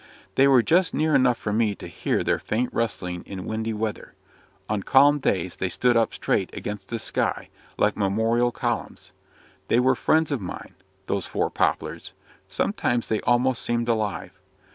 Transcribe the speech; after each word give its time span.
They 0.33 0.47
were 0.47 0.63
just 0.63 0.95
near 0.95 1.13
enough 1.13 1.37
for 1.37 1.53
me 1.53 1.75
to 1.75 1.85
hear 1.85 2.23
their 2.23 2.39
faint 2.39 2.73
rustling 2.73 3.21
in 3.27 3.45
windy 3.45 3.71
weather; 3.71 4.15
on 4.67 4.81
calm 4.81 5.19
days 5.19 5.57
they 5.57 5.69
stood 5.69 5.95
up 5.95 6.11
straight 6.11 6.49
against 6.57 6.87
the 6.89 6.97
sky, 6.97 7.49
like 7.77 7.95
memorial 7.95 8.51
columns. 8.51 9.11
They 9.67 9.79
were 9.79 9.93
friends 9.93 10.31
of 10.31 10.41
mine 10.41 10.73
those 11.05 11.27
four 11.27 11.51
poplars; 11.51 12.13
sometimes 12.49 13.09
they 13.09 13.21
almost 13.21 13.61
seemed 13.61 13.87
alive. 13.87 14.31